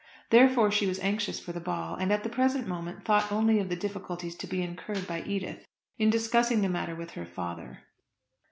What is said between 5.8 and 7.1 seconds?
in discussing the matter